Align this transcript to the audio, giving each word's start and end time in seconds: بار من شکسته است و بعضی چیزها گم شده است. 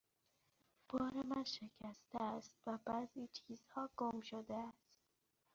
بار 0.89 1.13
من 1.29 1.43
شکسته 1.43 2.23
است 2.23 2.55
و 2.67 2.77
بعضی 2.85 3.27
چیزها 3.27 3.89
گم 3.97 4.21
شده 4.21 4.53
است. 4.55 4.87